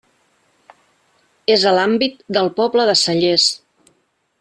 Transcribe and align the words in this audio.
És 1.57 1.65
a 1.65 1.75
l'àmbit 1.77 2.19
del 2.39 2.53
poble 2.61 2.91
de 2.93 2.97
Cellers. 3.07 3.51